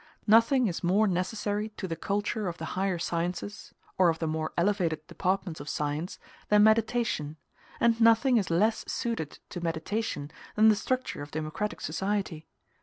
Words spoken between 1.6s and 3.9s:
to the culture of the higher sciences,